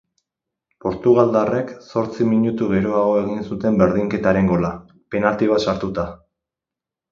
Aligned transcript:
Portugaldarrek 0.85 1.73
zortzi 1.89 2.27
minutu 2.31 2.71
geroago 2.73 3.13
egin 3.25 3.45
zuten 3.53 3.79
berdinketaren 3.83 4.51
gola, 4.55 4.75
penalti 5.17 5.53
bat 5.55 5.67
sartuta. 5.71 6.11